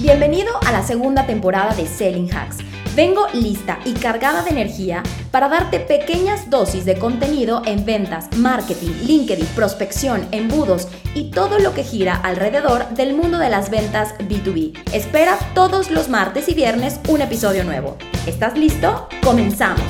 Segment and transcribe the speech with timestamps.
[0.00, 2.56] Bienvenido a la segunda temporada de Selling Hacks.
[2.96, 8.92] Vengo lista y cargada de energía para darte pequeñas dosis de contenido en ventas, marketing,
[9.04, 14.72] LinkedIn, prospección, embudos y todo lo que gira alrededor del mundo de las ventas B2B.
[14.94, 17.98] Espera todos los martes y viernes un episodio nuevo.
[18.26, 19.06] ¿Estás listo?
[19.22, 19.84] Comenzamos.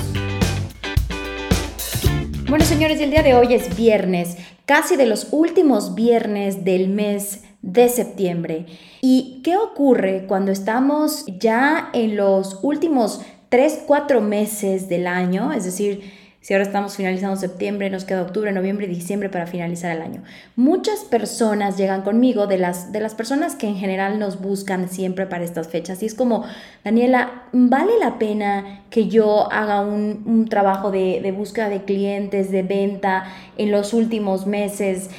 [2.48, 4.36] Bueno, señores, el día de hoy es viernes,
[4.66, 8.66] casi de los últimos viernes del mes de septiembre.
[9.00, 15.52] ¿Y qué ocurre cuando estamos ya en los últimos 3, 4 meses del año?
[15.52, 16.02] Es decir,
[16.42, 20.22] si ahora estamos finalizando septiembre, nos queda octubre, noviembre diciembre para finalizar el año.
[20.56, 25.26] Muchas personas llegan conmigo de las, de las personas que en general nos buscan siempre
[25.26, 26.02] para estas fechas.
[26.02, 26.46] Y es como,
[26.82, 32.50] Daniela, ¿vale la pena que yo haga un, un trabajo de, de búsqueda de clientes,
[32.50, 33.24] de venta
[33.58, 35.10] en los últimos meses?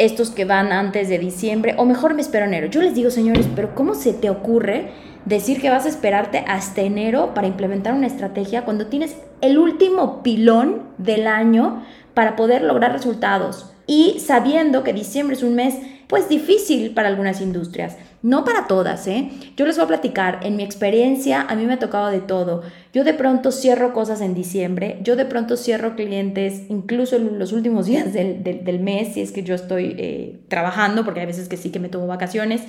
[0.00, 2.68] Estos que van antes de diciembre, o mejor me espero enero.
[2.68, 4.90] Yo les digo, señores, pero ¿cómo se te ocurre
[5.26, 10.22] decir que vas a esperarte hasta enero para implementar una estrategia cuando tienes el último
[10.22, 13.72] pilón del año para poder lograr resultados?
[13.86, 15.74] Y sabiendo que diciembre es un mes
[16.08, 17.96] pues difícil para algunas industrias.
[18.22, 19.30] No para todas, ¿eh?
[19.56, 22.62] Yo les voy a platicar, en mi experiencia a mí me ha tocado de todo.
[22.92, 27.86] Yo de pronto cierro cosas en diciembre, yo de pronto cierro clientes incluso los últimos
[27.90, 31.70] días del, mes, si es que yo estoy eh, trabajando, porque hay veces que sí
[31.70, 32.62] que me tomo vacaciones.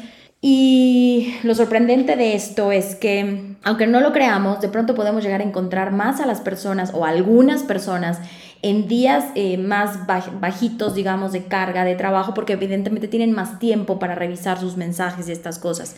[0.43, 5.39] Y lo sorprendente de esto es que, aunque no lo creamos, de pronto podemos llegar
[5.39, 8.17] a encontrar más a las personas o algunas personas
[8.63, 13.99] en días eh, más bajitos, digamos, de carga de trabajo, porque evidentemente tienen más tiempo
[13.99, 15.95] para revisar sus mensajes y estas cosas.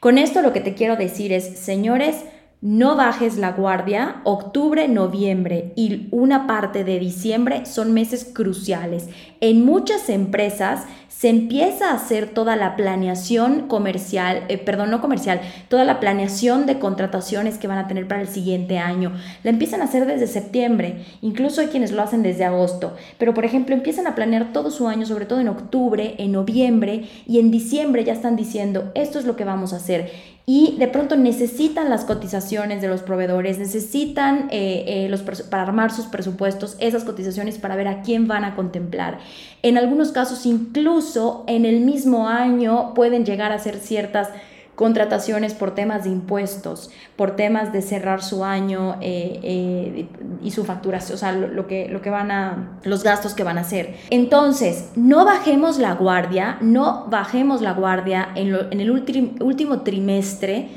[0.00, 2.24] Con esto lo que te quiero decir es, señores,
[2.64, 4.22] no bajes la guardia.
[4.24, 9.10] Octubre, noviembre y una parte de diciembre son meses cruciales.
[9.42, 15.42] En muchas empresas se empieza a hacer toda la planeación comercial, eh, perdón, no comercial,
[15.68, 19.12] toda la planeación de contrataciones que van a tener para el siguiente año.
[19.42, 23.44] La empiezan a hacer desde septiembre, incluso hay quienes lo hacen desde agosto, pero por
[23.44, 27.50] ejemplo empiezan a planear todo su año, sobre todo en octubre, en noviembre y en
[27.50, 31.88] diciembre ya están diciendo, esto es lo que vamos a hacer y de pronto necesitan
[31.88, 37.58] las cotizaciones de los proveedores, necesitan eh, eh, los, para armar sus presupuestos, esas cotizaciones
[37.58, 39.18] para ver a quién van a contemplar.
[39.62, 44.28] En algunos casos, incluso en el mismo año, pueden llegar a ser ciertas
[44.74, 50.08] contrataciones por temas de impuestos, por temas de cerrar su año eh, eh,
[50.42, 53.58] y su facturación, o sea, lo, que, lo que van a, los gastos que van
[53.58, 53.96] a hacer.
[54.10, 60.68] Entonces, no bajemos la guardia, no bajemos la guardia en, en el último trimestre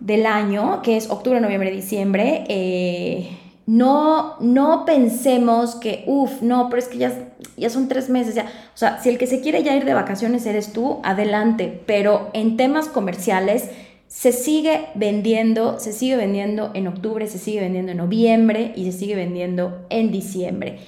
[0.00, 2.44] del año, que es octubre, noviembre, diciembre.
[2.48, 8.34] Eh, no, no pensemos que, uff, no, pero es que ya, ya son tres meses,
[8.34, 8.44] ya.
[8.74, 11.82] O sea, si el que se quiere ya ir de vacaciones eres tú, adelante.
[11.86, 13.70] Pero en temas comerciales
[14.08, 18.98] se sigue vendiendo, se sigue vendiendo en octubre, se sigue vendiendo en noviembre y se
[18.98, 20.80] sigue vendiendo en diciembre.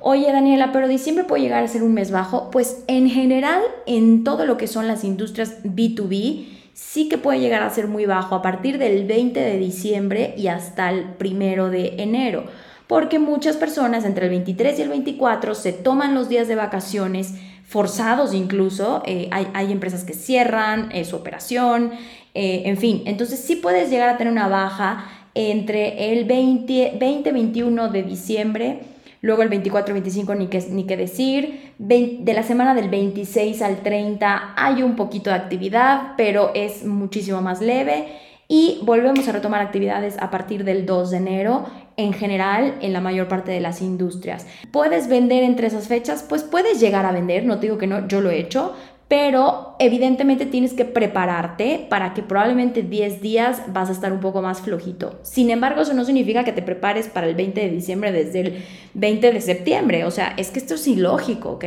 [0.00, 2.50] Oye, Daniela, pero diciembre puede llegar a ser un mes bajo.
[2.50, 7.62] Pues en general, en todo lo que son las industrias B2B, sí que puede llegar
[7.62, 11.94] a ser muy bajo a partir del 20 de diciembre y hasta el primero de
[11.98, 12.44] enero,
[12.86, 17.34] porque muchas personas entre el 23 y el 24 se toman los días de vacaciones
[17.66, 21.90] forzados incluso, eh, hay, empresas que cierran eh, su operación,
[22.34, 28.02] eh, en fin, entonces sí puedes llegar a tener una baja entre el 20-21 de
[28.04, 28.80] diciembre
[29.20, 31.72] Luego el 24 25 ni que, ni que decir.
[31.78, 37.42] de la semana del 26 al 30 hay un poquito de actividad, pero es muchísimo
[37.42, 38.08] más leve.
[38.50, 41.66] Y volvemos a retomar actividades a partir del 2 de enero,
[41.98, 44.46] en general, en la mayor parte de las industrias.
[44.70, 46.24] ¿Puedes vender entre esas fechas?
[46.26, 48.74] Pues puedes llegar a vender, no digo que no, yo lo he hecho,
[49.08, 54.42] pero evidentemente tienes que prepararte para que probablemente 10 días vas a estar un poco
[54.42, 55.18] más flojito.
[55.22, 58.64] Sin embargo, eso no significa que te prepares para el 20 de diciembre desde el
[58.92, 60.04] 20 de septiembre.
[60.04, 61.64] O sea, es que esto es ilógico, ¿ok?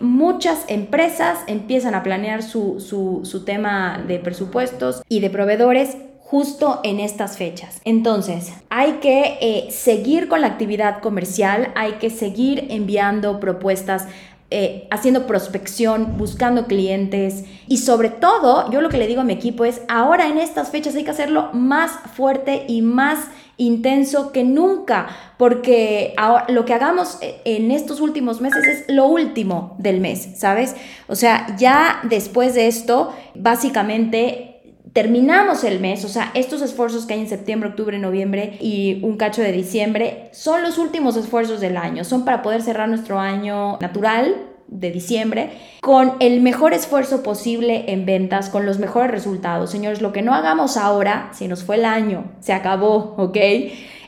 [0.00, 7.00] Muchas empresas empiezan a planear su, su, tema de presupuestos y de proveedores justo en
[7.00, 7.80] estas fechas.
[7.84, 14.06] Entonces, hay que eh, seguir con la actividad comercial, hay que seguir enviando propuestas
[14.50, 19.34] eh, haciendo prospección, buscando clientes y sobre todo, yo lo que le digo a mi
[19.34, 23.28] equipo es, ahora en estas fechas hay que hacerlo más fuerte y más
[23.58, 29.06] intenso que nunca, porque ahora, lo que hagamos eh, en estos últimos meses es lo
[29.06, 30.76] último del mes, ¿sabes?
[31.08, 34.57] O sea, ya después de esto, básicamente
[34.92, 39.16] terminamos el mes, o sea, estos esfuerzos que hay en septiembre, octubre, noviembre y un
[39.16, 43.78] cacho de diciembre son los últimos esfuerzos del año, son para poder cerrar nuestro año
[43.80, 44.36] natural
[44.68, 45.50] de diciembre
[45.80, 49.70] con el mejor esfuerzo posible en ventas, con los mejores resultados.
[49.70, 53.36] Señores, lo que no hagamos ahora, si nos fue el año, se acabó, ¿ok?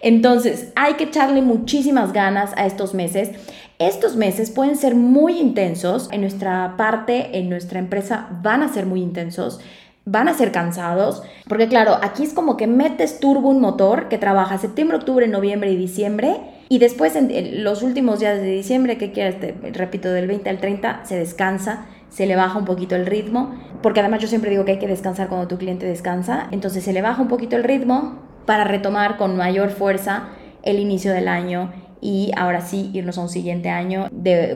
[0.03, 3.31] Entonces, hay que echarle muchísimas ganas a estos meses.
[3.79, 6.09] Estos meses pueden ser muy intensos.
[6.13, 9.61] En nuestra parte, en nuestra empresa, van a ser muy intensos
[10.11, 14.19] van a ser cansados, porque claro, aquí es como que metes turbo un motor que
[14.19, 19.13] trabaja septiembre, octubre, noviembre y diciembre, y después en los últimos días de diciembre, que
[19.13, 19.37] quieras,
[19.73, 24.01] repito, del 20 al 30, se descansa, se le baja un poquito el ritmo, porque
[24.01, 27.03] además yo siempre digo que hay que descansar cuando tu cliente descansa, entonces se le
[27.03, 30.31] baja un poquito el ritmo para retomar con mayor fuerza
[30.65, 34.09] el inicio del año y ahora sí irnos a un siguiente año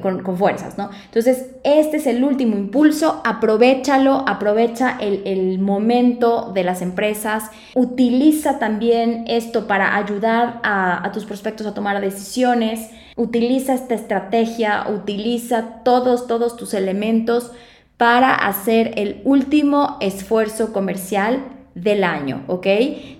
[0.02, 0.91] con, fuerzas, ¿no?
[1.06, 9.25] Entonces, este es el último impulso, aprovechalo, aprovecha el, momento de las empresas, utiliza también
[9.29, 16.26] esto para ayudar a, a tus prospectos a tomar decisiones, utiliza esta estrategia, utiliza todos,
[16.26, 17.52] todos tus elementos
[17.97, 21.44] para hacer el último esfuerzo comercial
[21.75, 22.67] del año, ¿ok?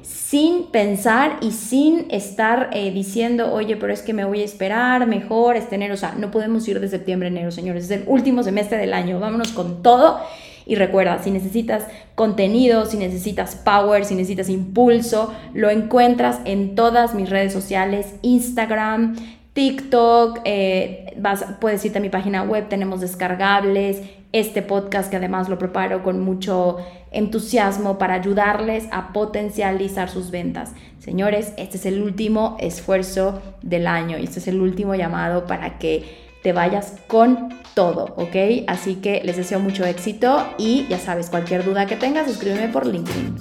[0.03, 5.07] Sin pensar y sin estar eh, diciendo, oye, pero es que me voy a esperar,
[5.07, 8.05] mejor este enero, o sea, no podemos ir de septiembre a enero, señores, es el
[8.07, 10.21] último semestre del año, vámonos con todo.
[10.67, 11.85] Y recuerda, si necesitas
[12.15, 19.17] contenido, si necesitas power, si necesitas impulso, lo encuentras en todas mis redes sociales, Instagram,
[19.53, 24.01] TikTok, eh, vas, puedes irte a mi página web, tenemos descargables,
[24.35, 26.79] este podcast que además lo preparo con mucho
[27.13, 30.73] entusiasmo para ayudarles a potencializar sus ventas.
[30.99, 35.79] Señores, este es el último esfuerzo del año y este es el último llamado para
[35.79, 38.65] que te vayas con todo, ¿ok?
[38.67, 42.87] Así que les deseo mucho éxito y ya sabes, cualquier duda que tengas, escríbeme por
[42.87, 43.37] LinkedIn.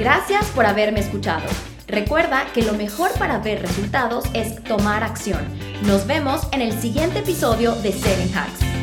[0.00, 1.46] Gracias por haberme escuchado.
[1.86, 5.46] Recuerda que lo mejor para ver resultados es tomar acción.
[5.82, 8.75] Nos vemos en el siguiente episodio de Seven Hacks.